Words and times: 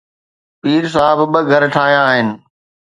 پير 0.61 0.83
صاحب 0.93 1.19
ٻه 1.33 1.39
گهر 1.49 1.63
ٺاهيا 1.73 2.01
آهن. 2.09 2.27